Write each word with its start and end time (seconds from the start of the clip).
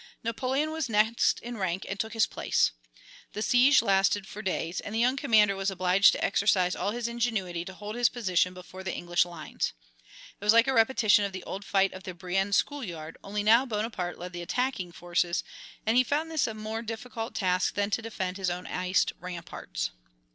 Napoleon 0.23 0.71
was 0.71 0.89
next 0.89 1.39
in 1.41 1.57
rank 1.59 1.85
and 1.87 1.99
took 1.99 2.13
his 2.13 2.25
place. 2.25 2.71
The 3.33 3.43
siege 3.43 3.83
lasted 3.83 4.25
for 4.25 4.41
days, 4.41 4.79
and 4.79 4.95
the 4.95 4.99
young 4.99 5.15
commander 5.15 5.55
was 5.55 5.69
obliged 5.69 6.11
to 6.13 6.25
exercise 6.25 6.75
all 6.75 6.89
his 6.89 7.07
ingenuity 7.07 7.63
to 7.65 7.73
hold 7.75 7.93
his 7.95 8.09
position 8.09 8.55
before 8.55 8.83
the 8.83 8.95
English 8.95 9.25
lines. 9.25 9.73
It 10.39 10.43
was 10.43 10.53
like 10.53 10.65
a 10.65 10.73
repetition 10.73 11.23
of 11.23 11.33
the 11.33 11.43
old 11.43 11.63
fight 11.63 11.93
of 11.93 12.01
the 12.01 12.15
Brienne 12.15 12.51
school 12.53 12.83
yard, 12.83 13.15
only 13.23 13.43
now 13.43 13.63
Bonaparte 13.63 14.17
led 14.17 14.33
the 14.33 14.41
attacking 14.41 14.91
forces, 14.91 15.43
and 15.85 15.97
he 15.97 16.03
found 16.03 16.31
this 16.31 16.47
a 16.47 16.55
more 16.55 16.81
difficult 16.81 17.35
task 17.35 17.75
than 17.75 17.91
to 17.91 18.01
defend 18.01 18.37
his 18.37 18.49
own 18.49 18.65
iced 18.65 19.13
ramparts. 19.19 19.91